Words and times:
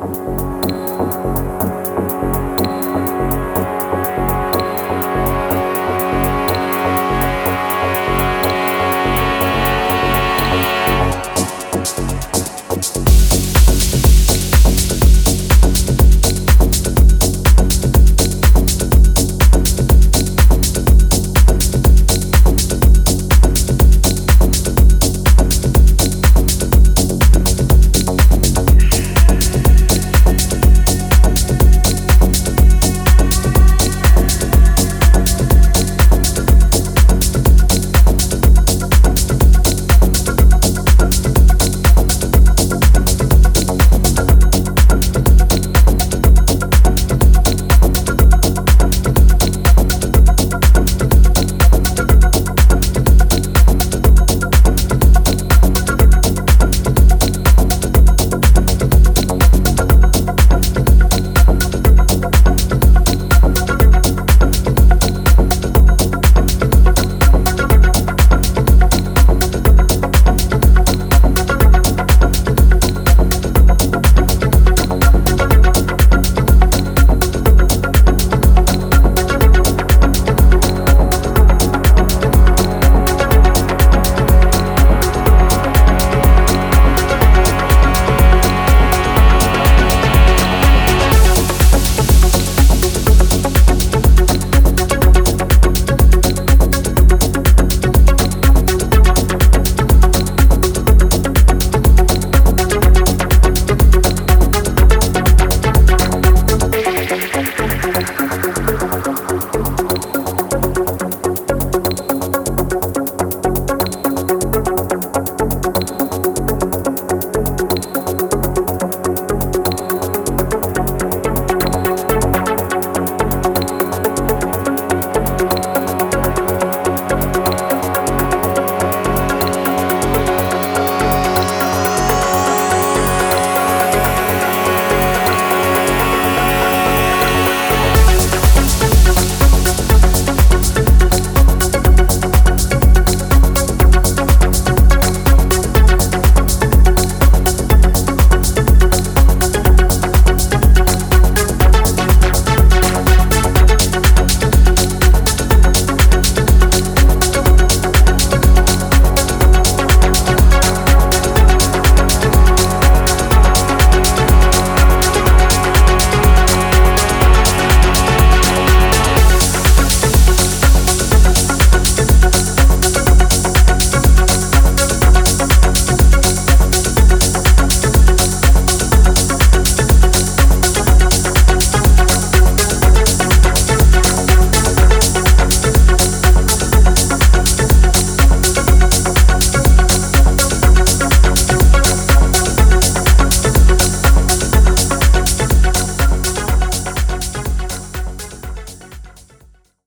Bye. 0.00 0.39